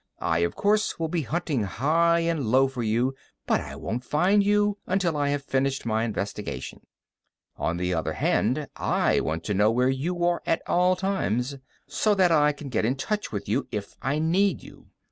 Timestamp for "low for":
2.47-2.81